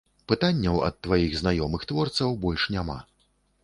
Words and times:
Пытанняў 0.31 0.79
ад 0.87 0.97
тваіх 1.09 1.37
знаёмых-творцаў 1.43 2.29
больш 2.47 2.69
няма. 2.79 3.01